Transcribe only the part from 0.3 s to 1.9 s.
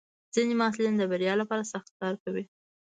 ځینې محصلین د بریا لپاره